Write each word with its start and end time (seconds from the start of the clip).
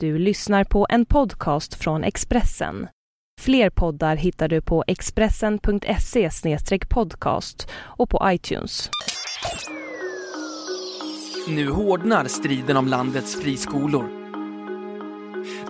Du 0.00 0.18
lyssnar 0.18 0.64
på 0.64 0.86
en 0.90 1.06
podcast 1.06 1.74
från 1.74 2.04
Expressen. 2.04 2.88
Fler 3.40 3.70
poddar 3.70 4.16
hittar 4.16 4.48
du 4.48 4.60
på 4.60 4.84
expressen.se 4.86 6.30
podcast 6.88 7.68
och 7.74 8.10
på 8.10 8.20
iTunes. 8.24 8.90
Nu 11.48 11.70
hårdnar 11.70 12.24
striden 12.24 12.76
om 12.76 12.86
landets 12.86 13.40
friskolor. 13.40 14.08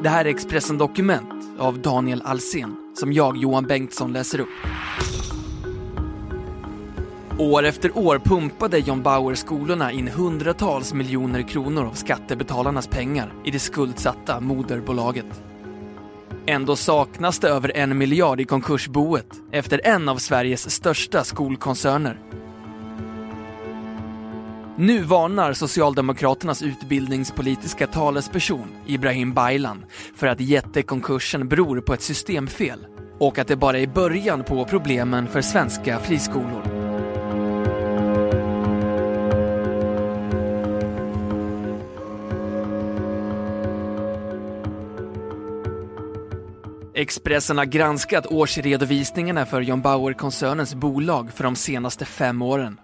Det 0.03 0.09
här 0.09 0.25
är 0.25 0.29
Expressen 0.29 0.79
Dokument 0.79 1.59
av 1.59 1.79
Daniel 1.79 2.23
Alsen 2.25 2.77
som 2.95 3.13
jag, 3.13 3.37
Johan 3.37 3.65
Bengtsson, 3.65 4.13
läser 4.13 4.41
upp. 4.41 4.49
År 7.39 7.65
efter 7.65 7.99
år 7.99 8.19
pumpade 8.19 8.79
John 8.79 9.03
Bauer-skolorna 9.03 9.93
in 9.93 10.09
hundratals 10.09 10.95
miljoner 10.95 11.43
kronor 11.43 11.85
av 11.85 11.93
skattebetalarnas 11.93 12.87
pengar 12.87 13.33
i 13.45 13.51
det 13.51 13.59
skuldsatta 13.59 14.41
moderbolaget. 14.41 15.43
Ändå 16.47 16.77
saknas 16.77 17.39
det 17.39 17.49
över 17.49 17.77
en 17.77 17.99
miljard 17.99 18.41
i 18.41 18.45
konkursboet 18.45 19.27
efter 19.53 19.81
en 19.85 20.09
av 20.09 20.17
Sveriges 20.17 20.71
största 20.71 21.25
skolkoncerner. 21.25 22.21
Nu 24.77 25.03
varnar 25.03 25.53
Socialdemokraternas 25.53 26.63
utbildningspolitiska 26.63 27.87
talesperson 27.87 28.69
Ibrahim 28.87 29.35
Baylan 29.35 29.85
för 30.15 30.27
att 30.27 30.41
jättekonkursen 30.41 31.49
beror 31.49 31.81
på 31.81 31.95
ett 31.95 32.03
systemfel 32.03 32.87
och 33.19 33.39
att 33.39 33.49
det 33.49 33.57
bara 33.57 33.79
är 33.79 33.87
början 33.87 34.45
på 34.45 34.65
problemen 34.65 35.27
för 35.29 35.41
svenska 35.41 35.99
friskolor. 35.99 36.76
Expressen 46.99 47.59
har 47.59 47.65
granskat 47.65 48.27
årsredovisningarna 48.27 49.47
för 49.47 49.61
John 49.61 49.83
Bauer-koncernens 49.83 50.75
bolag 50.75 51.33
för 51.33 51.45
de 51.45 51.57
senaste 51.57 52.05
fem 52.05 52.43
åren. 52.43 52.81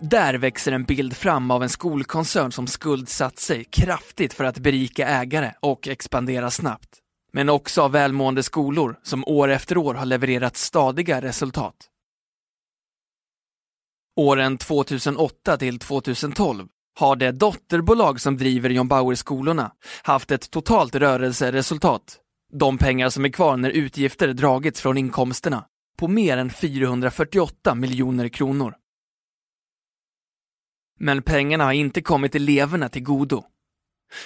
Där 0.00 0.34
växer 0.34 0.72
en 0.72 0.84
bild 0.84 1.16
fram 1.16 1.50
av 1.50 1.62
en 1.62 1.68
skolkoncern 1.68 2.52
som 2.52 2.66
skuldsatt 2.66 3.38
sig 3.38 3.64
kraftigt 3.64 4.34
för 4.34 4.44
att 4.44 4.58
berika 4.58 5.08
ägare 5.08 5.52
och 5.60 5.88
expandera 5.88 6.50
snabbt. 6.50 6.88
Men 7.32 7.48
också 7.48 7.82
av 7.82 7.92
välmående 7.92 8.42
skolor 8.42 8.98
som 9.02 9.24
år 9.24 9.48
efter 9.48 9.76
år 9.76 9.94
har 9.94 10.06
levererat 10.06 10.56
stadiga 10.56 11.20
resultat. 11.20 11.74
Åren 14.16 14.58
2008 14.58 15.56
till 15.56 15.78
2012 15.78 16.68
har 16.98 17.16
det 17.16 17.32
dotterbolag 17.32 18.20
som 18.20 18.36
driver 18.36 18.70
John 18.70 18.88
Bauer-skolorna 18.88 19.70
haft 20.02 20.30
ett 20.30 20.50
totalt 20.50 20.94
rörelseresultat 20.94 22.20
de 22.52 22.78
pengar 22.78 23.10
som 23.10 23.24
är 23.24 23.28
kvar 23.28 23.56
när 23.56 23.70
utgifter 23.70 24.32
dragits 24.32 24.80
från 24.80 24.98
inkomsterna 24.98 25.64
på 25.98 26.08
mer 26.08 26.36
än 26.36 26.50
448 26.50 27.74
miljoner 27.74 28.28
kronor. 28.28 28.74
Men 31.00 31.22
pengarna 31.22 31.64
har 31.64 31.72
inte 31.72 32.02
kommit 32.02 32.34
eleverna 32.34 32.88
till 32.88 33.02
godo. 33.02 33.44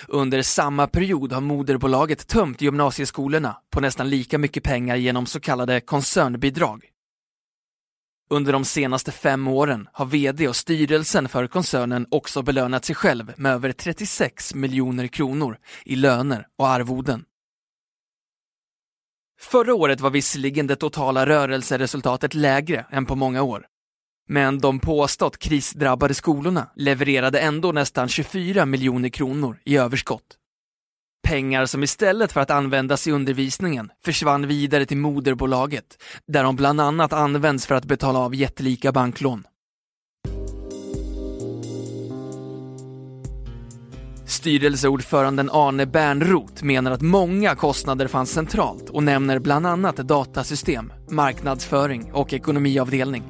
Under 0.08 0.42
samma 0.42 0.86
period 0.86 1.32
har 1.32 1.40
moderbolaget 1.40 2.28
tömt 2.28 2.60
gymnasieskolorna 2.60 3.56
på 3.70 3.80
nästan 3.80 4.10
lika 4.10 4.38
mycket 4.38 4.62
pengar 4.62 4.96
genom 4.96 5.26
så 5.26 5.40
kallade 5.40 5.80
koncernbidrag. 5.80 6.88
Under 8.30 8.52
de 8.52 8.64
senaste 8.64 9.12
fem 9.12 9.48
åren 9.48 9.88
har 9.92 10.06
VD 10.06 10.48
och 10.48 10.56
styrelsen 10.56 11.28
för 11.28 11.46
koncernen 11.46 12.06
också 12.10 12.42
belönat 12.42 12.84
sig 12.84 12.94
själv 12.94 13.32
med 13.36 13.52
över 13.52 13.72
36 13.72 14.54
miljoner 14.54 15.06
kronor 15.06 15.58
i 15.84 15.96
löner 15.96 16.46
och 16.58 16.68
arvoden. 16.68 17.24
Förra 19.42 19.74
året 19.74 20.00
var 20.00 20.10
visserligen 20.10 20.66
det 20.66 20.76
totala 20.76 21.26
rörelseresultatet 21.26 22.34
lägre 22.34 22.86
än 22.90 23.06
på 23.06 23.16
många 23.16 23.42
år. 23.42 23.66
Men 24.28 24.58
de 24.58 24.78
påstått 24.78 25.38
krisdrabbade 25.38 26.14
skolorna 26.14 26.68
levererade 26.76 27.40
ändå 27.40 27.72
nästan 27.72 28.08
24 28.08 28.66
miljoner 28.66 29.08
kronor 29.08 29.60
i 29.64 29.76
överskott. 29.76 30.22
Pengar 31.28 31.66
som 31.66 31.82
istället 31.82 32.32
för 32.32 32.40
att 32.40 32.50
användas 32.50 33.06
i 33.06 33.12
undervisningen 33.12 33.90
försvann 34.04 34.46
vidare 34.46 34.86
till 34.86 34.96
moderbolaget, 34.96 36.02
där 36.26 36.44
de 36.44 36.56
bland 36.56 36.80
annat 36.80 37.12
används 37.12 37.66
för 37.66 37.74
att 37.74 37.84
betala 37.84 38.18
av 38.18 38.34
jättelika 38.34 38.92
banklån. 38.92 39.44
Styrelseordföranden 44.42 45.50
Arne 45.52 45.86
Bernroth 45.86 46.64
menar 46.64 46.90
att 46.90 47.02
många 47.02 47.54
kostnader 47.54 48.06
fanns 48.06 48.30
centralt 48.30 48.90
och 48.90 49.02
nämner 49.02 49.38
bland 49.38 49.66
annat 49.66 49.96
datasystem, 49.96 50.92
marknadsföring 51.10 52.12
och 52.12 52.32
ekonomiavdelning. 52.32 53.22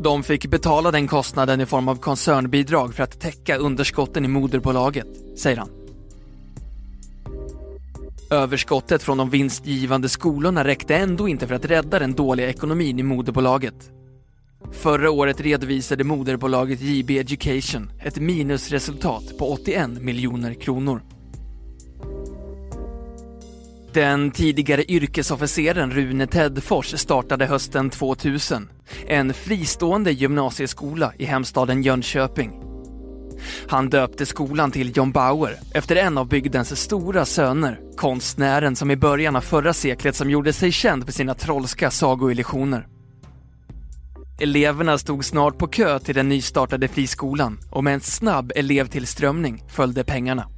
De 0.00 0.22
fick 0.22 0.46
betala 0.46 0.90
den 0.90 1.08
kostnaden 1.08 1.60
i 1.60 1.66
form 1.66 1.88
av 1.88 1.96
koncernbidrag 1.96 2.94
för 2.94 3.02
att 3.02 3.20
täcka 3.20 3.56
underskotten 3.56 4.24
i 4.24 4.28
moderbolaget, 4.28 5.08
säger 5.38 5.56
han. 5.56 5.70
Överskottet 8.30 9.02
från 9.02 9.18
de 9.18 9.30
vinstgivande 9.30 10.08
skolorna 10.08 10.64
räckte 10.64 10.96
ändå 10.96 11.28
inte 11.28 11.46
för 11.46 11.54
att 11.54 11.64
rädda 11.64 11.98
den 11.98 12.14
dåliga 12.14 12.48
ekonomin 12.48 12.98
i 12.98 13.02
moderbolaget 13.02 13.90
Förra 14.72 15.10
året 15.10 15.40
redovisade 15.40 16.04
moderbolaget 16.04 16.80
JB 16.80 17.10
Education 17.10 17.90
ett 18.04 18.16
minusresultat 18.16 19.38
på 19.38 19.52
81 19.52 19.90
miljoner 19.90 20.54
kronor. 20.54 21.02
Den 23.92 24.30
tidigare 24.30 24.84
yrkesofficeren 24.92 25.90
Rune 25.90 26.26
Tedfors 26.26 27.00
startade 27.00 27.46
hösten 27.46 27.90
2000 27.90 28.68
en 29.06 29.34
fristående 29.34 30.12
gymnasieskola 30.12 31.12
i 31.18 31.24
hemstaden 31.24 31.82
Jönköping. 31.82 32.62
Han 33.68 33.90
döpte 33.90 34.26
skolan 34.26 34.70
till 34.70 34.96
John 34.96 35.12
Bauer 35.12 35.56
efter 35.74 35.96
en 35.96 36.18
av 36.18 36.28
bygdens 36.28 36.80
stora 36.80 37.24
söner, 37.24 37.80
konstnären 37.96 38.76
som 38.76 38.90
i 38.90 38.96
början 38.96 39.36
av 39.36 39.40
förra 39.40 39.72
seklet 39.72 40.16
som 40.16 40.30
gjorde 40.30 40.52
sig 40.52 40.72
känd 40.72 41.04
för 41.04 41.12
sina 41.12 41.34
trollska 41.34 41.90
sagoillusioner. 41.90 42.86
Eleverna 44.40 44.98
stod 44.98 45.24
snart 45.24 45.58
på 45.58 45.66
kö 45.66 45.98
till 45.98 46.14
den 46.14 46.28
nystartade 46.28 46.88
friskolan 46.88 47.60
och 47.70 47.84
med 47.84 47.94
en 47.94 48.00
snabb 48.00 48.52
elevtillströmning 48.56 49.64
följde 49.68 50.04
pengarna. 50.04 50.48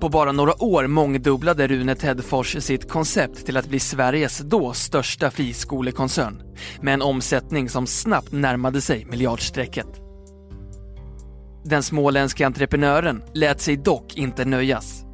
På 0.00 0.08
bara 0.08 0.32
några 0.32 0.62
år 0.62 0.86
mångdubblade 0.86 1.66
Rune 1.66 1.94
Tedfors 1.94 2.56
sitt 2.58 2.90
koncept 2.90 3.46
till 3.46 3.56
att 3.56 3.68
bli 3.68 3.80
Sveriges 3.80 4.38
då 4.38 4.72
största 4.72 5.30
friskolekoncern 5.30 6.42
med 6.80 6.94
en 6.94 7.02
omsättning 7.02 7.68
som 7.68 7.86
snabbt 7.86 8.32
närmade 8.32 8.80
sig 8.80 9.04
miljardstrecket. 9.04 9.86
Den 11.64 11.82
småländska 11.82 12.46
entreprenören 12.46 13.22
lät 13.32 13.60
sig 13.60 13.76
dock 13.76 14.16
inte 14.16 14.44
nöjas. 14.44 15.04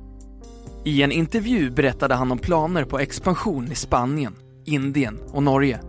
I 0.85 1.03
en 1.03 1.13
intervju 1.13 1.71
berättade 1.71 2.15
han 2.15 2.33
om 2.33 2.39
planer 2.39 2.85
på 2.85 2.99
expansion 2.99 3.73
i 3.73 3.75
Spanien, 3.75 4.35
Indien 4.67 5.19
och 5.33 5.43
Norge. 5.43 5.81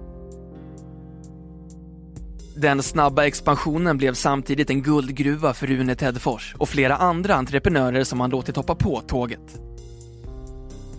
Den 2.62 2.84
snabba 2.84 3.26
expansionen 3.26 3.98
blev 3.98 4.14
samtidigt 4.14 4.70
en 4.70 4.82
guldgruva 4.82 5.54
för 5.54 5.68
Rune 5.68 5.96
Tedfors 5.96 6.56
och 6.58 6.70
flera 6.70 6.96
andra 6.96 7.36
entreprenörer 7.36 8.04
som 8.04 8.20
han 8.20 8.30
låtit 8.30 8.56
hoppa 8.56 8.76
på 8.76 9.02
tåget. 9.02 9.62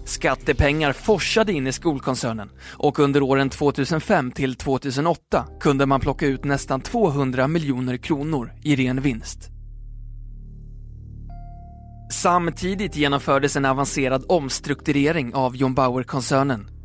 Skattepengar 0.05 0.93
forsade 0.93 1.53
in 1.53 1.67
i 1.67 1.73
skolkoncernen 1.73 2.51
och 2.63 2.99
under 2.99 3.23
åren 3.23 3.51
2005 3.51 4.33
till 4.33 4.55
2008 4.55 5.47
kunde 5.61 5.87
man 5.87 6.01
plocka 6.01 6.27
ut 6.27 6.45
nästan 6.45 6.81
200 6.81 7.49
miljoner 7.49 7.97
kronor 7.97 8.53
i 8.63 8.77
ren 8.77 9.01
vinst. 9.01 9.51
Samtidigt 12.13 12.97
genomfördes 12.97 13.57
en 13.57 13.65
avancerad 13.65 14.25
omstrukturering 14.29 15.35
av 15.35 15.57
John 15.57 15.75
Bauer-koncernen 15.75 16.82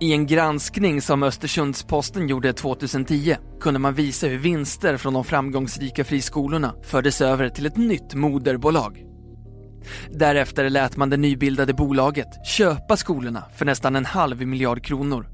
i 0.00 0.12
en 0.12 0.26
granskning 0.26 1.02
som 1.02 1.22
Östersundsposten 1.22 2.28
gjorde 2.28 2.52
2010 2.52 3.36
kunde 3.60 3.80
man 3.80 3.94
visa 3.94 4.26
hur 4.26 4.38
vinster 4.38 4.96
från 4.96 5.14
de 5.14 5.24
framgångsrika 5.24 6.04
friskolorna 6.04 6.74
fördes 6.82 7.20
över 7.20 7.48
till 7.48 7.66
ett 7.66 7.76
nytt 7.76 8.14
moderbolag. 8.14 9.04
Därefter 10.10 10.70
lät 10.70 10.96
man 10.96 11.10
det 11.10 11.16
nybildade 11.16 11.74
bolaget 11.74 12.46
köpa 12.46 12.96
skolorna 12.96 13.44
för 13.54 13.64
nästan 13.64 13.96
en 13.96 14.04
halv 14.04 14.46
miljard 14.46 14.84
kronor. 14.84 15.28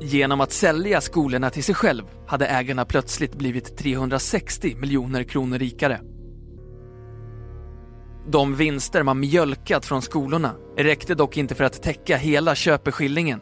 Genom 0.00 0.40
att 0.40 0.52
sälja 0.52 1.00
skolorna 1.00 1.50
till 1.50 1.64
sig 1.64 1.74
själv 1.74 2.04
hade 2.26 2.46
ägarna 2.46 2.84
plötsligt 2.84 3.38
blivit 3.38 3.76
360 3.76 4.76
miljoner 4.76 5.22
kronor 5.22 5.58
rikare. 5.58 6.00
De 8.26 8.56
vinster 8.56 9.02
man 9.02 9.20
mjölkat 9.20 9.86
från 9.86 10.02
skolorna 10.02 10.54
räckte 10.76 11.14
dock 11.14 11.36
inte 11.36 11.54
för 11.54 11.64
att 11.64 11.82
täcka 11.82 12.16
hela 12.16 12.54
köpeskillingen. 12.54 13.40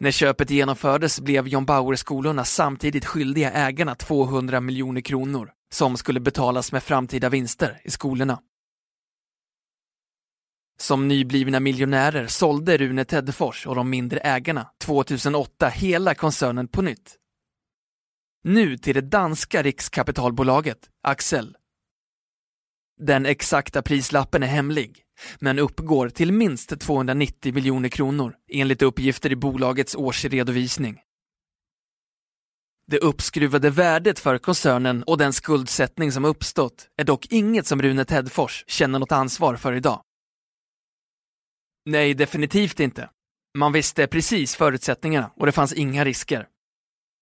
När 0.00 0.10
köpet 0.10 0.50
genomfördes 0.50 1.20
blev 1.20 1.48
John 1.48 1.64
Bauer-skolorna 1.64 2.44
samtidigt 2.44 3.04
skyldiga 3.04 3.52
ägarna 3.52 3.94
200 3.94 4.60
miljoner 4.60 5.00
kronor 5.00 5.50
som 5.72 5.96
skulle 5.96 6.20
betalas 6.20 6.72
med 6.72 6.82
framtida 6.82 7.28
vinster 7.28 7.80
i 7.84 7.90
skolorna. 7.90 8.38
Som 10.80 11.08
nyblivna 11.08 11.60
miljonärer 11.60 12.26
sålde 12.26 12.78
Rune 12.78 13.04
Teddefors 13.04 13.66
och 13.66 13.74
de 13.74 13.90
mindre 13.90 14.20
ägarna 14.20 14.66
2008 14.84 15.68
hela 15.68 16.14
koncernen 16.14 16.68
på 16.68 16.82
nytt. 16.82 17.16
Nu 18.44 18.78
till 18.78 18.94
det 18.94 19.00
danska 19.00 19.62
rikskapitalbolaget 19.62 20.78
Axel. 21.02 21.56
Den 23.02 23.26
exakta 23.26 23.82
prislappen 23.82 24.42
är 24.42 24.46
hemlig, 24.46 25.02
men 25.38 25.58
uppgår 25.58 26.08
till 26.08 26.32
minst 26.32 26.80
290 26.80 27.54
miljoner 27.54 27.88
kronor 27.88 28.34
enligt 28.52 28.82
uppgifter 28.82 29.32
i 29.32 29.36
bolagets 29.36 29.94
årsredovisning. 29.94 31.00
Det 32.86 32.98
uppskruvade 32.98 33.70
värdet 33.70 34.18
för 34.18 34.38
koncernen 34.38 35.02
och 35.02 35.18
den 35.18 35.32
skuldsättning 35.32 36.12
som 36.12 36.24
uppstått 36.24 36.88
är 36.96 37.04
dock 37.04 37.26
inget 37.30 37.66
som 37.66 37.82
Rune 37.82 38.04
Tedfors 38.04 38.64
känner 38.66 38.98
något 38.98 39.12
ansvar 39.12 39.56
för 39.56 39.72
idag. 39.72 40.02
Nej, 41.84 42.14
definitivt 42.14 42.80
inte. 42.80 43.10
Man 43.58 43.72
visste 43.72 44.06
precis 44.06 44.56
förutsättningarna 44.56 45.30
och 45.36 45.46
det 45.46 45.52
fanns 45.52 45.72
inga 45.72 46.04
risker. 46.04 46.46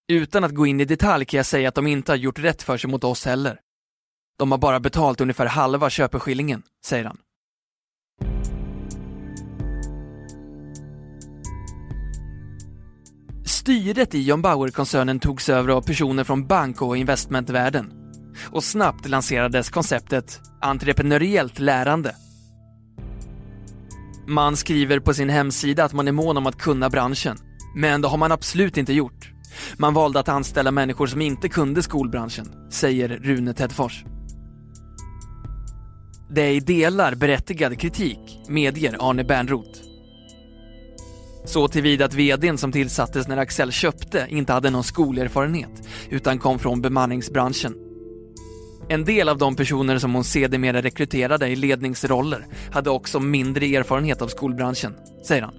Utan 0.08 0.44
att 0.44 0.54
gå 0.54 0.66
in 0.66 0.80
i 0.80 0.84
detalj 0.84 1.24
kan 1.24 1.38
jag 1.38 1.46
säga 1.46 1.68
att 1.68 1.74
de 1.74 1.86
inte 1.86 2.12
har 2.12 2.16
gjort 2.16 2.38
rätt 2.38 2.62
för 2.62 2.76
sig 2.76 2.90
mot 2.90 3.04
oss 3.04 3.24
heller. 3.24 3.60
De 4.38 4.50
har 4.50 4.58
bara 4.58 4.80
betalt 4.80 5.20
ungefär 5.20 5.46
halva 5.46 5.90
köpeskillingen, 5.90 6.62
säger 6.84 7.04
han. 7.04 7.18
Styret 13.44 14.14
i 14.14 14.22
John 14.22 14.42
Bauer-koncernen 14.42 15.20
togs 15.20 15.48
över 15.48 15.68
av 15.68 15.82
personer 15.82 16.24
från 16.24 16.46
bank 16.46 16.82
och 16.82 16.96
investmentvärlden. 16.96 17.92
Och 18.50 18.64
snabbt 18.64 19.08
lanserades 19.08 19.70
konceptet 19.70 20.40
entreprenöriellt 20.60 21.58
lärande. 21.58 22.14
Man 24.26 24.56
skriver 24.56 25.00
på 25.00 25.14
sin 25.14 25.28
hemsida 25.28 25.84
att 25.84 25.92
man 25.92 26.08
är 26.08 26.12
mån 26.12 26.36
om 26.36 26.46
att 26.46 26.58
kunna 26.58 26.90
branschen, 26.90 27.38
men 27.76 28.00
det 28.00 28.08
har 28.08 28.18
man 28.18 28.32
absolut 28.32 28.76
inte 28.76 28.92
gjort. 28.92 29.32
Man 29.76 29.94
valde 29.94 30.20
att 30.20 30.28
anställa 30.28 30.70
människor 30.70 31.06
som 31.06 31.20
inte 31.20 31.48
kunde 31.48 31.82
skolbranschen, 31.82 32.70
säger 32.70 33.08
Rune 33.08 33.54
Tedfors. 33.54 34.04
Det 36.30 36.42
är 36.42 36.52
i 36.52 36.60
delar 36.60 37.14
berättigad 37.14 37.80
kritik, 37.80 38.40
medger 38.48 39.10
Arne 39.10 39.24
Bernroth. 39.24 39.80
Så 41.44 41.68
tillvida 41.68 42.04
att 42.04 42.14
vdn 42.14 42.58
som 42.58 42.72
tillsattes 42.72 43.28
när 43.28 43.36
Axel 43.36 43.72
köpte 43.72 44.26
inte 44.28 44.52
hade 44.52 44.70
någon 44.70 44.84
skolerfarenhet 44.84 45.88
utan 46.10 46.38
kom 46.38 46.58
från 46.58 46.82
bemanningsbranschen. 46.82 47.74
En 48.88 49.04
del 49.04 49.28
av 49.28 49.38
de 49.38 49.56
personer 49.56 49.98
som 49.98 50.14
hon 50.14 50.24
sedermera 50.24 50.82
rekryterade 50.82 51.48
i 51.48 51.56
ledningsroller 51.56 52.46
hade 52.72 52.90
också 52.90 53.20
mindre 53.20 53.66
erfarenhet 53.66 54.22
av 54.22 54.28
skolbranschen, 54.28 54.94
säger 55.26 55.42
han. 55.42 55.54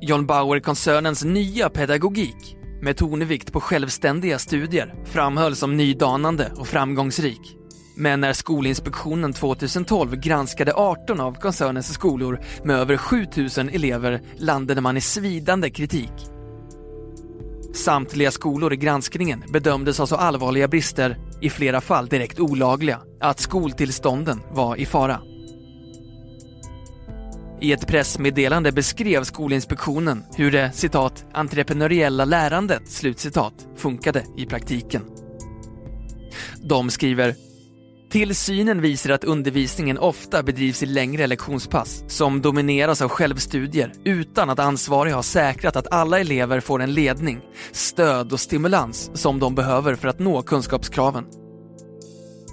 John 0.00 0.26
Bauer-koncernens 0.26 1.24
nya 1.24 1.68
pedagogik 1.68 2.56
med 2.82 2.96
tonvikt 2.96 3.52
på 3.52 3.60
självständiga 3.60 4.38
studier 4.38 4.94
framhölls 5.04 5.58
som 5.58 5.76
nydanande 5.76 6.52
och 6.56 6.68
framgångsrik. 6.68 7.56
Men 7.96 8.20
när 8.20 8.32
Skolinspektionen 8.32 9.32
2012 9.32 10.16
granskade 10.16 10.72
18 10.74 11.20
av 11.20 11.34
koncernens 11.34 11.94
skolor 11.94 12.40
med 12.64 12.76
över 12.76 12.96
7000 12.96 13.68
elever 13.68 14.20
landade 14.36 14.80
man 14.80 14.96
i 14.96 15.00
svidande 15.00 15.70
kritik. 15.70 16.12
Samtliga 17.74 18.30
skolor 18.30 18.72
i 18.72 18.76
granskningen 18.76 19.44
bedömdes 19.52 19.98
ha 19.98 20.06
så 20.06 20.16
allvarliga 20.16 20.68
brister, 20.68 21.18
i 21.40 21.50
flera 21.50 21.80
fall 21.80 22.06
direkt 22.06 22.40
olagliga, 22.40 23.00
att 23.20 23.40
skoltillstånden 23.40 24.40
var 24.50 24.76
i 24.76 24.86
fara. 24.86 25.20
I 27.62 27.72
ett 27.72 27.86
pressmeddelande 27.86 28.72
beskrev 28.72 29.24
Skolinspektionen 29.24 30.24
hur 30.36 30.50
det 30.50 30.72
citat 30.74 31.24
entreprenöriella 31.32 32.24
lärandet 32.24 32.88
slutcitat 32.88 33.54
funkade 33.76 34.24
i 34.36 34.46
praktiken. 34.46 35.02
De 36.62 36.90
skriver 36.90 37.34
Tillsynen 38.10 38.80
visar 38.80 39.10
att 39.10 39.24
undervisningen 39.24 39.98
ofta 39.98 40.42
bedrivs 40.42 40.82
i 40.82 40.86
längre 40.86 41.26
lektionspass 41.26 42.04
som 42.08 42.42
domineras 42.42 43.02
av 43.02 43.08
självstudier 43.08 43.92
utan 44.04 44.50
att 44.50 44.58
ansvariga 44.58 45.14
har 45.14 45.22
säkrat 45.22 45.76
att 45.76 45.92
alla 45.92 46.20
elever 46.20 46.60
får 46.60 46.82
en 46.82 46.94
ledning, 46.94 47.40
stöd 47.72 48.32
och 48.32 48.40
stimulans 48.40 49.10
som 49.14 49.38
de 49.38 49.54
behöver 49.54 49.94
för 49.94 50.08
att 50.08 50.18
nå 50.18 50.42
kunskapskraven. 50.42 51.41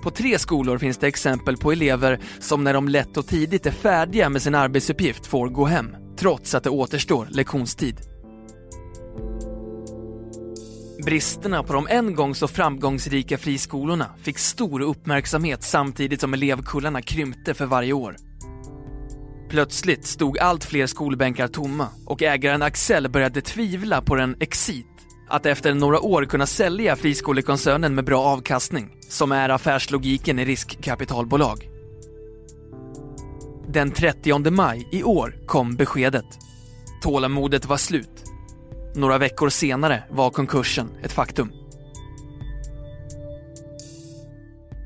På 0.04 0.12
tre 0.12 0.40
skolor 0.40 0.78
finns 0.78 0.98
det 0.98 1.08
exempel 1.08 1.58
på 1.58 1.72
elever 1.72 2.20
som 2.40 2.64
när 2.64 2.74
de 2.74 2.90
lätt 2.90 3.18
och 3.18 3.28
tidigt 3.28 3.66
är 3.66 3.72
färdiga 3.72 4.30
med 4.30 4.42
sin 4.42 4.56
arbetsuppgift 4.56 5.26
får 5.26 5.50
gå 5.50 5.66
hem, 5.66 5.96
trots 6.18 6.56
att 6.56 6.64
det 6.64 6.70
återstår 6.70 7.28
lektionstid. 7.32 7.96
Bristerna 11.06 11.64
på 11.64 11.74
de 11.74 11.88
en 11.90 12.16
gång 12.16 12.36
så 12.36 12.48
framgångsrika 12.48 13.38
friskolorna 13.38 14.06
fick 14.22 14.38
stor 14.38 14.82
uppmärksamhet 14.82 15.64
samtidigt 15.64 16.22
som 16.22 16.34
elevkullarna 16.34 17.02
krympte 17.02 17.54
för 17.54 17.66
varje 17.66 17.94
år. 17.94 18.16
Plötsligt 19.50 20.06
stod 20.06 20.40
allt 20.40 20.64
fler 20.64 20.88
skolbänkar 20.88 21.48
tomma 21.48 21.88
och 22.06 22.22
ägaren 22.22 22.62
Axel 22.62 23.10
började 23.10 23.42
tvivla 23.42 24.02
på 24.02 24.16
den 24.16 24.36
exit 24.40 24.99
att 25.30 25.46
efter 25.46 25.74
några 25.74 26.00
år 26.00 26.26
kunna 26.26 26.46
sälja 26.46 26.96
friskolekoncernen 26.96 27.96
med 27.96 28.06
bra 28.06 28.24
avkastning, 28.24 28.96
som 29.10 29.32
är 29.32 29.50
affärslogiken 29.50 30.40
i 30.40 30.46
riskkapitalbolag. 30.46 31.70
Den 33.68 33.92
30 33.92 34.52
maj 34.52 34.88
i 34.92 35.04
år 35.04 35.36
kom 35.46 35.76
beskedet. 35.76 36.26
Tålamodet 37.02 37.66
var 37.66 37.78
slut. 37.78 38.24
Några 38.96 39.18
veckor 39.18 39.50
senare 39.50 40.04
var 40.12 40.30
konkursen 40.30 40.90
ett 41.04 41.12
faktum. 41.12 41.52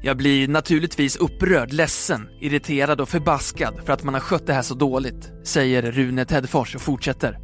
Jag 0.06 0.18
blir 0.18 0.48
naturligtvis 0.48 1.16
upprörd, 1.16 1.74
ledsen, 1.74 2.30
irriterad 2.42 3.02
och 3.02 3.10
förbaskad 3.10 3.80
för 3.86 3.94
att 3.94 4.04
man 4.04 4.14
har 4.14 4.22
skött 4.22 4.48
det 4.48 4.54
här 4.54 4.62
så 4.62 4.74
dåligt, 4.74 5.32
säger 5.44 5.82
Rune 5.82 6.26
Tedfors 6.26 6.76
och 6.76 6.82
fortsätter. 6.82 7.43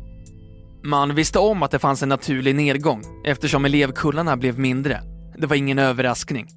Man 0.84 1.16
visste 1.16 1.40
om 1.40 1.64
att 1.64 1.72
det 1.72 1.80
fanns 1.80 2.04
en 2.04 2.10
naturlig 2.10 2.56
nedgång 2.56 3.04
eftersom 3.26 3.66
elevkullarna 3.66 4.38
blev 4.38 4.60
mindre. 4.60 5.02
Det 5.38 5.48
var 5.48 5.56
ingen 5.56 5.80
överraskning. 5.80 6.48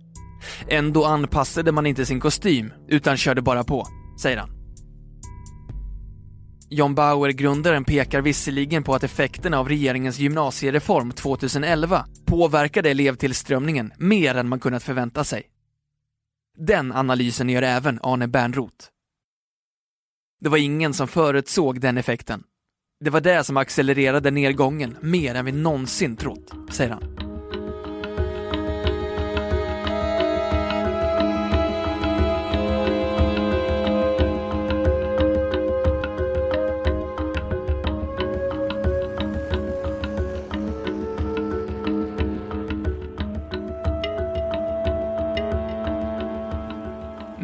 Ändå 0.68 1.04
anpassade 1.04 1.73
man 1.73 1.87
inte 1.87 2.06
sin 2.06 2.20
kostym 2.20 2.73
utan 2.88 3.16
körde 3.16 3.42
bara 3.42 3.64
på, 3.64 3.87
säger 4.23 4.37
han. 4.37 4.50
John 6.70 6.94
Bauer-grundaren 6.94 7.85
pekar 7.85 8.20
visserligen 8.20 8.82
på 8.82 8.94
att 8.94 9.04
effekterna 9.04 9.58
av 9.58 9.68
regeringens 9.68 10.18
gymnasiereform 10.18 11.12
2011 11.12 12.06
påverkade 12.26 12.90
elevtillströmningen 12.90 13.92
mer 13.99 14.35
än 14.35 14.49
man 14.49 14.61
kunnat 14.61 14.82
förvänta 14.82 15.25
sig. 15.25 15.42
Den 16.58 16.92
analysen 16.92 17.49
gör 17.49 17.62
även 17.62 18.00
Arne 18.02 18.28
Bernroth. 18.28 18.87
Det 20.40 20.49
var 20.49 20.58
ingen 20.58 20.94
som 20.94 21.08
förutsåg 21.08 21.80
den 21.80 21.99
effekten. 21.99 22.44
Det 23.04 23.11
var 23.11 23.21
det 23.21 23.44
som 23.44 23.56
accelererade 23.56 24.30
nedgången 24.30 24.97
mer 25.00 25.35
än 25.35 25.44
vi 25.44 25.52
någonsin 25.52 26.16
trott, 26.16 26.52
säger 26.71 26.90
han. 26.90 27.22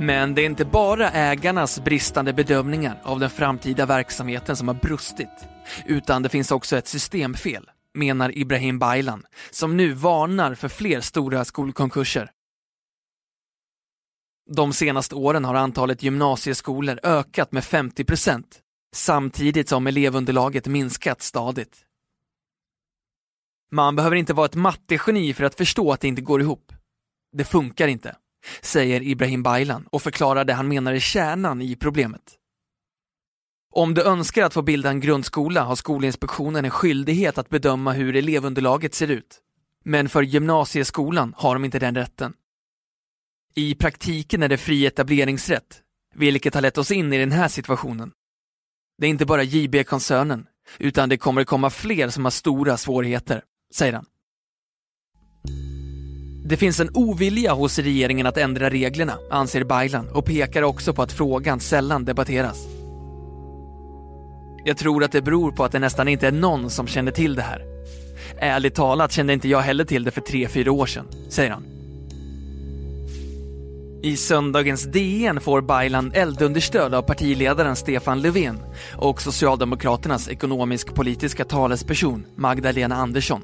Men 0.09 0.35
det 0.35 0.43
är 0.43 0.47
inte 0.47 0.65
bara 0.65 1.11
ägarnas 1.11 1.81
bristande 1.85 2.33
bedömningar 2.33 3.01
av 3.05 3.21
den 3.21 3.31
framtida 3.31 3.87
verksamheten 3.87 4.57
som 4.57 4.69
har 4.69 4.75
brustit, 4.75 5.49
utan 5.87 6.23
det 6.23 6.29
finns 6.29 6.51
också 6.51 6.77
ett 6.77 6.89
systemfel, 6.89 7.71
menar 7.95 8.39
Ibrahim 8.39 8.79
Baylan, 8.79 9.25
som 9.51 9.77
nu 9.77 9.93
varnar 9.93 10.55
för 10.55 10.69
fler 10.69 11.01
stora 11.01 11.45
skolkonkurser. 11.45 12.31
De 14.51 14.73
senaste 14.73 15.15
åren 15.15 15.45
har 15.45 15.55
antalet 15.55 16.03
gymnasieskolor 16.03 17.01
ökat 17.03 17.53
med 17.53 17.65
50 17.65 18.05
procent, 18.05 18.61
samtidigt 18.95 19.69
som 19.69 19.87
elevunderlaget 19.87 20.67
minskat 20.67 21.23
stadigt. 21.23 21.77
Man 23.71 23.97
behöver 23.97 24.17
inte 24.17 24.35
vara 24.35 24.47
ett 24.47 24.55
mattegeni 24.55 25.35
för 25.35 25.45
att 25.45 25.55
förstå 25.55 25.93
att 25.93 26.01
det 26.01 26.09
inte 26.09 26.23
går 26.23 26.41
ihop. 26.41 26.73
Det 27.33 27.45
funkar 27.45 27.89
inte 27.89 28.17
säger 28.61 29.03
Ibrahim 29.03 29.43
Baylan 29.43 29.87
och 29.91 30.03
förklarar 30.03 30.45
det 30.45 30.53
han 30.53 30.69
menar 30.69 30.93
är 30.93 30.99
kärnan 30.99 31.63
i 31.63 31.77
problemet. 31.77 32.35
Om 33.71 33.95
du 33.95 34.03
önskar 34.03 34.45
att 34.45 34.55
få 34.55 34.63
bilda 34.63 34.91
en 34.91 35.01
grundskola 35.01 35.63
har 35.63 35.77
Skolinspektionen 35.77 36.65
en 36.65 36.71
skyldighet 36.71 37.39
att 37.39 37.49
bedöma 37.49 37.93
hur 37.93 38.17
elevunderlaget 38.17 38.95
ser 38.95 39.11
ut. 39.11 39.39
Men 39.85 40.09
för 40.09 40.23
gymnasieskolan 40.23 41.35
har 41.37 41.55
de 41.55 41.65
inte 41.65 41.79
den 41.79 41.95
rätten. 41.95 42.33
I 43.55 43.75
praktiken 43.75 44.43
är 44.43 44.49
det 44.49 44.59
fri 44.59 44.87
etableringsrätt, 44.87 45.83
vilket 46.15 46.55
har 46.55 46.61
lett 46.61 46.79
oss 46.79 46.91
in 46.91 47.13
i 47.13 47.19
den 47.19 47.33
här 47.33 47.49
situationen. 47.49 48.13
Det 48.99 49.07
är 49.07 49.11
inte 49.11 49.27
bara 49.27 49.43
JB-koncernen, 49.43 50.47
utan 50.79 51.09
det 51.09 51.17
kommer 51.17 51.45
komma 51.45 51.71
fler 51.71 52.09
som 52.09 52.25
har 52.25 52.31
stora 52.31 52.77
svårigheter, 52.77 53.43
säger 53.75 53.93
han. 53.93 54.07
Det 56.49 56.57
finns 56.57 56.81
en 56.81 56.91
ovilja 56.95 57.53
hos 57.53 57.79
regeringen 57.79 58.27
att 58.27 58.37
ändra 58.37 58.71
reglerna, 58.71 59.19
anser 59.31 59.65
Baylan 59.65 60.09
och 60.09 60.25
pekar 60.25 60.63
också 60.63 60.95
på 60.95 61.03
att 61.03 61.13
frågan 61.13 61.61
sällan 61.61 62.05
debatteras. 62.05 62.67
Jag 64.65 64.77
tror 64.79 65.05
att 65.05 65.13
det 65.13 65.23
beror 65.23 65.53
på 65.53 65.65
att 65.65 65.73
det 65.73 65.79
nästan 65.79 66.09
inte 66.09 66.27
är 66.27 66.33
någon 66.33 66.71
som 66.71 66.87
känner 66.87 67.13
till 67.13 67.35
det 67.35 67.43
här. 67.43 67.63
Ärligt 68.39 68.75
talat 68.75 69.13
kände 69.13 69.33
inte 69.33 69.49
jag 69.49 69.61
heller 69.61 69.85
till 69.85 70.05
det 70.05 70.11
för 70.11 70.21
tre 70.21 70.49
fyra 70.49 70.73
år 70.73 70.87
sedan, 70.87 71.07
säger 71.29 71.51
han. 71.51 71.65
I 74.03 74.17
söndagens 74.17 74.85
DN 74.85 75.41
får 75.41 75.61
Baylan 75.61 76.13
eldunderstöd 76.15 76.95
av 76.95 77.03
partiledaren 77.03 77.77
Stefan 77.77 78.23
Löfven 78.23 78.59
och 78.97 79.23
Socialdemokraternas 79.23 80.29
ekonomisk-politiska 80.29 81.45
talesperson 81.45 82.25
Magdalena 82.37 82.97
Andersson. 82.97 83.43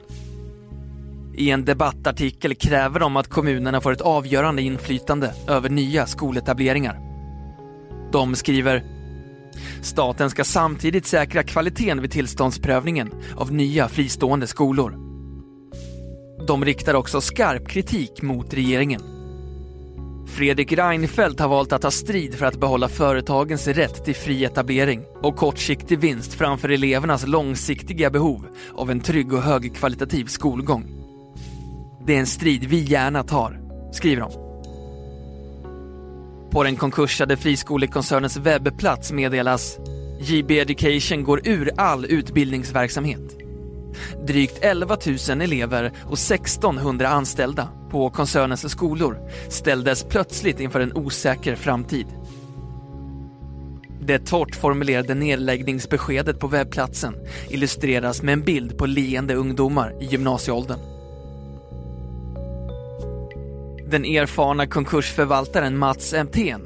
I 1.37 1.51
en 1.51 1.65
debattartikel 1.65 2.55
kräver 2.55 3.01
de 3.01 3.17
att 3.17 3.29
kommunerna 3.29 3.81
får 3.81 3.93
ett 3.93 4.01
avgörande 4.01 4.63
inflytande 4.63 5.35
över 5.49 5.69
nya 5.69 6.07
skoletableringar. 6.07 7.01
De 8.13 8.35
skriver 8.35 8.85
Staten 9.83 10.31
ska 10.31 10.45
samtidigt 10.45 11.07
säkra 11.07 11.43
kvaliteten 11.43 12.03
vid 12.03 12.11
tillståndsprövningen 12.11 13.11
av 13.37 13.53
nya 13.53 13.89
fristående 13.89 14.47
skolor. 14.47 14.99
De 16.47 16.65
riktar 16.65 16.95
också 16.95 17.21
skarp 17.21 17.69
kritik 17.69 18.23
mot 18.23 18.55
regeringen. 18.55 19.01
Fredrik 20.27 20.73
Reinfeldt 20.73 21.41
har 21.41 21.49
valt 21.49 21.73
att 21.73 21.83
ta 21.83 21.91
strid 21.91 22.35
för 22.35 22.47
att 22.47 22.61
behålla 22.61 22.89
företagens 22.89 23.69
rätt 23.69 24.05
till 24.05 24.15
fri 24.15 24.45
etablering 24.45 25.05
och 25.23 25.37
kortsiktig 25.37 25.99
vinst 25.99 26.35
framför 26.35 26.69
elevernas 26.69 27.27
långsiktiga 27.27 28.11
behov 28.11 28.47
av 28.75 28.91
en 28.91 29.01
trygg 29.01 29.33
och 29.33 29.43
högkvalitativ 29.43 30.25
skolgång. 30.25 31.04
Det 32.07 32.15
är 32.15 32.21
en 32.21 32.27
strid 32.27 32.65
vi 32.65 32.81
gärna 32.81 33.23
tar, 33.23 33.61
skriver 33.93 34.23
de. 34.23 34.33
På 36.51 36.63
den 36.63 36.77
konkursade 36.77 37.37
friskolekoncernens 37.37 38.37
webbplats 38.37 39.13
meddelas 39.13 39.79
JB 40.21 40.51
Education 40.51 41.25
går 41.25 41.49
ur 41.49 41.71
all 41.77 42.05
utbildningsverksamhet. 42.05 43.39
Drygt 44.27 44.59
11 44.65 44.97
000 45.29 45.41
elever 45.41 45.93
och 46.05 46.19
1600 46.19 47.09
anställda 47.09 47.69
på 47.91 48.11
koncernens 48.11 48.71
skolor 48.71 49.19
ställdes 49.49 50.05
plötsligt 50.05 50.61
inför 50.61 50.81
en 50.81 50.97
osäker 50.97 51.57
framtid. 51.57 52.07
Det 54.01 54.27
torrt 54.27 54.57
formulerade 54.57 55.15
nedläggningsbeskedet 55.15 56.39
på 56.39 56.47
webbplatsen 56.47 57.15
illustreras 57.51 58.23
med 58.23 58.33
en 58.33 58.43
bild 58.43 58.79
på 58.79 58.87
leende 58.87 59.35
ungdomar 59.35 60.03
i 60.03 60.07
gymnasieåldern. 60.07 60.94
Den 63.95 64.05
erfarna 64.05 64.67
konkursförvaltaren 64.67 65.79
Mats 65.79 66.15
Emthén, 66.15 66.63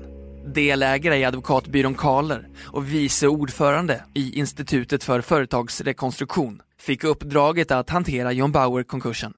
delägare 0.54 1.16
i 1.16 1.24
advokatbyrån 1.24 1.94
Karler 1.94 2.48
och 2.66 2.92
vice 2.92 3.28
ordförande 3.28 4.04
i 4.14 4.38
Institutet 4.38 5.04
för 5.04 5.20
företagsrekonstruktion, 5.20 6.62
fick 6.80 7.04
uppdraget 7.04 7.70
att 7.70 7.90
hantera 7.90 8.32
John 8.32 8.52
Bauer-konkursen. 8.52 9.32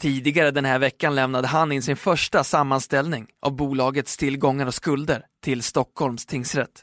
Tidigare 0.00 0.50
den 0.50 0.64
här 0.64 0.78
veckan 0.78 1.14
lämnade 1.14 1.48
han 1.48 1.72
in 1.72 1.82
sin 1.82 1.96
första 1.96 2.44
sammanställning 2.44 3.26
av 3.42 3.56
bolagets 3.56 4.16
tillgångar 4.16 4.66
och 4.66 4.74
skulder 4.74 5.22
till 5.44 5.62
Stockholms 5.62 6.26
tingsrätt. 6.26 6.82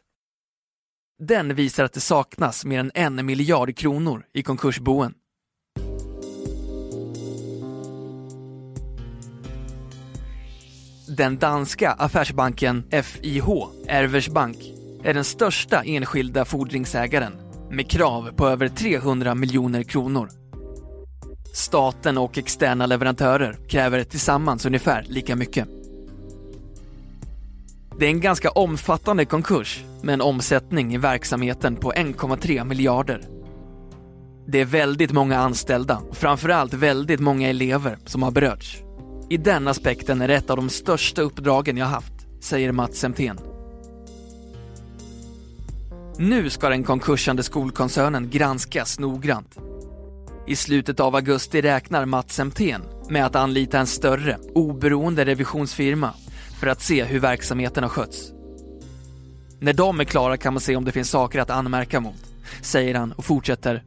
Den 1.23 1.55
visar 1.55 1.83
att 1.83 1.93
det 1.93 1.99
saknas 1.99 2.65
mer 2.65 2.79
än 2.79 2.91
en 2.95 3.25
miljard 3.25 3.77
kronor 3.77 4.25
i 4.33 4.43
konkursboen. 4.43 5.13
Den 11.19 11.37
danska 11.37 11.91
affärsbanken 11.91 12.83
FIH, 13.03 13.47
Ervers 13.87 14.29
Bank, 14.29 14.57
är 15.03 15.13
den 15.13 15.23
största 15.23 15.81
enskilda 15.85 16.45
fordringsägaren 16.45 17.33
med 17.71 17.89
krav 17.89 18.31
på 18.35 18.47
över 18.47 18.69
300 18.69 19.35
miljoner 19.35 19.83
kronor. 19.83 20.29
Staten 21.53 22.17
och 22.17 22.37
externa 22.37 22.85
leverantörer 22.85 23.57
kräver 23.69 24.03
tillsammans 24.03 24.65
ungefär 24.65 25.05
lika 25.07 25.35
mycket. 25.35 25.67
Det 27.99 28.05
är 28.05 28.09
en 28.09 28.21
ganska 28.21 28.49
omfattande 28.49 29.25
konkurs 29.25 29.83
med 30.01 30.13
en 30.13 30.21
omsättning 30.21 30.93
i 30.93 30.97
verksamheten 30.97 31.75
på 31.75 31.91
1,3 31.91 32.65
miljarder. 32.65 33.27
Det 34.47 34.59
är 34.59 34.65
väldigt 34.65 35.11
många 35.11 35.37
anställda 35.37 36.01
och 36.09 36.17
framförallt 36.17 36.73
väldigt 36.73 37.19
många 37.19 37.49
elever 37.49 37.97
som 38.05 38.23
har 38.23 38.31
berörts. 38.31 38.83
I 39.31 39.37
den 39.37 39.67
aspekten 39.67 40.21
är 40.21 40.27
det 40.27 40.35
ett 40.35 40.49
av 40.49 40.57
de 40.57 40.69
största 40.69 41.21
uppdragen 41.21 41.77
jag 41.77 41.85
haft, 41.85 42.13
säger 42.41 42.71
Mats 42.71 42.97
Semtén. 42.97 43.39
Nu 46.17 46.49
ska 46.49 46.69
den 46.69 46.83
konkursande 46.83 47.43
skolkoncernen 47.43 48.29
granskas 48.29 48.99
noggrant. 48.99 49.57
I 50.47 50.55
slutet 50.55 50.99
av 50.99 51.15
augusti 51.15 51.61
räknar 51.61 52.05
Mats 52.05 52.33
Semtén 52.35 52.81
med 53.09 53.25
att 53.25 53.35
anlita 53.35 53.79
en 53.79 53.87
större, 53.87 54.37
oberoende 54.53 55.25
revisionsfirma 55.25 56.13
för 56.59 56.67
att 56.67 56.81
se 56.81 57.03
hur 57.03 57.19
verksamheten 57.19 57.83
har 57.83 57.89
skötts. 57.89 58.31
När 59.59 59.73
de 59.73 59.99
är 59.99 60.03
klara 60.03 60.37
kan 60.37 60.53
man 60.53 60.61
se 60.61 60.75
om 60.75 60.85
det 60.85 60.91
finns 60.91 61.09
saker 61.09 61.39
att 61.39 61.49
anmärka 61.49 61.99
mot, 61.99 62.33
säger 62.61 62.95
han 62.95 63.11
och 63.11 63.25
fortsätter. 63.25 63.83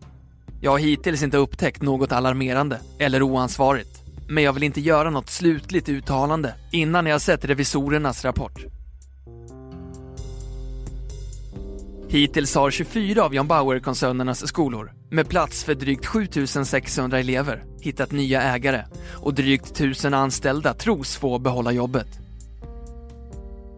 Jag 0.61 0.71
har 0.71 0.79
hittills 0.79 1.23
inte 1.23 1.37
upptäckt 1.37 1.83
något 1.83 2.13
alarmerande 2.13 2.81
eller 2.99 3.23
oansvarigt 3.23 4.02
men 4.33 4.45
jag 4.45 4.53
vill 4.53 4.63
inte 4.63 4.81
göra 4.81 5.11
något 5.11 5.31
slutligt 5.31 5.89
uttalande 5.89 6.55
innan 6.71 7.07
jag 7.07 7.21
sett 7.21 7.45
revisorernas 7.45 8.25
rapport. 8.25 8.65
Hittills 12.09 12.55
har 12.55 12.71
24 12.71 13.25
av 13.25 13.35
John 13.35 13.49
Bauer-koncernernas 13.49 14.47
skolor 14.47 14.93
med 15.11 15.29
plats 15.29 15.65
för 15.65 15.75
drygt 15.75 16.07
7600 16.07 17.19
elever 17.19 17.65
hittat 17.81 18.13
nya 18.13 18.43
ägare 18.43 18.85
och 19.15 19.35
drygt 19.35 19.71
1000 19.71 20.15
anställda 20.15 20.75
tros 20.75 21.17
få 21.17 21.39
behålla 21.39 21.73
jobbet. 21.73 22.09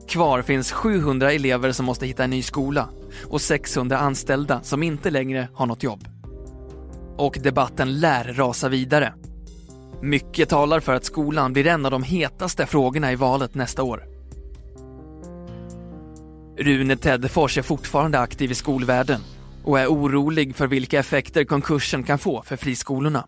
Kvar 0.08 0.42
finns 0.42 0.72
700 0.72 1.32
elever 1.32 1.72
som 1.72 1.86
måste 1.86 2.06
hitta 2.06 2.24
en 2.24 2.30
ny 2.30 2.42
skola 2.42 2.88
och 3.24 3.40
600 3.40 3.98
anställda 3.98 4.62
som 4.62 4.82
inte 4.82 5.10
längre 5.10 5.48
har 5.54 5.66
något 5.66 5.82
jobb. 5.82 6.08
Och 7.16 7.38
debatten 7.42 8.00
lär 8.00 8.24
rasa 8.24 8.68
vidare 8.68 9.14
mycket 10.04 10.48
talar 10.48 10.80
för 10.80 10.94
att 10.94 11.04
skolan 11.04 11.52
blir 11.52 11.66
en 11.66 11.84
av 11.84 11.90
de 11.90 12.02
hetaste 12.02 12.66
frågorna 12.66 13.12
i 13.12 13.16
valet 13.16 13.54
nästa 13.54 13.82
år. 13.82 14.04
Rune 16.58 16.96
Teddefors 16.96 17.58
är 17.58 17.62
fortfarande 17.62 18.18
aktiv 18.18 18.50
i 18.50 18.54
skolvärlden 18.54 19.20
och 19.64 19.80
är 19.80 19.86
orolig 19.86 20.56
för 20.56 20.66
vilka 20.66 20.98
effekter 20.98 21.44
konkursen 21.44 22.02
kan 22.02 22.18
få 22.18 22.42
för 22.42 22.56
friskolorna. 22.56 23.26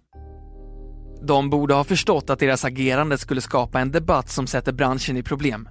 De 1.23 1.51
borde 1.51 1.75
ha 1.75 1.85
förstått 1.85 2.31
att 2.31 2.39
deras 2.39 2.65
agerande 2.65 3.19
skulle 3.19 3.41
skapa 3.41 3.81
en 3.81 3.91
debatt 3.91 4.29
som 4.29 4.47
sätter 4.47 4.73
branschen 4.73 5.17
i 5.17 5.23
problem. 5.23 5.69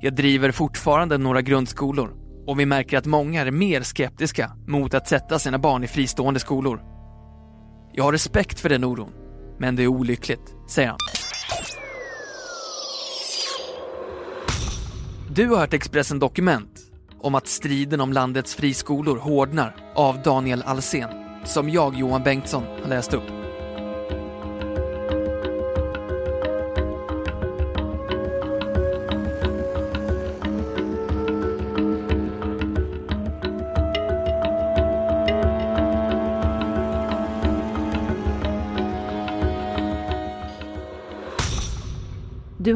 Jag 0.00 0.14
driver 0.14 0.50
fortfarande 0.50 1.18
några 1.18 1.42
grundskolor 1.42 2.14
och 2.46 2.60
vi 2.60 2.66
märker 2.66 2.98
att 2.98 3.06
många 3.06 3.42
är 3.42 3.50
mer 3.50 3.82
skeptiska 3.82 4.52
mot 4.66 4.94
att 4.94 5.08
sätta 5.08 5.38
sina 5.38 5.58
barn 5.58 5.84
i 5.84 5.88
fristående 5.88 6.40
skolor. 6.40 6.82
Jag 7.92 8.04
har 8.04 8.12
respekt 8.12 8.60
för 8.60 8.68
den 8.68 8.84
oron 8.84 9.12
men 9.58 9.76
det 9.76 9.82
är 9.82 9.86
olyckligt, 9.86 10.54
säger 10.68 10.88
han. 10.88 10.98
Du 15.30 15.48
har 15.48 15.56
hört 15.56 15.74
Expressen 15.74 16.18
Dokument 16.18 16.80
om 17.20 17.34
att 17.34 17.46
striden 17.46 18.00
om 18.00 18.12
landets 18.12 18.54
friskolor 18.54 19.16
hårdnar 19.16 19.76
av 19.94 20.22
Daniel 20.22 20.62
Alsen 20.62 21.08
som 21.44 21.70
jag, 21.70 21.94
Johan 21.94 22.22
Bengtsson, 22.22 22.62
har 22.82 22.88
läst 22.88 23.14
upp. 23.14 23.37